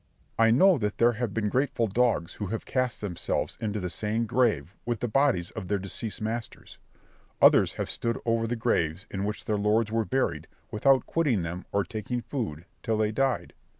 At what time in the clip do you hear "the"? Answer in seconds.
3.79-3.87, 4.99-5.07, 8.47-8.55